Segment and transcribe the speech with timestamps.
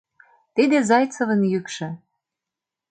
[0.55, 1.87] —Тиде Зайцевын йӱкшӧ!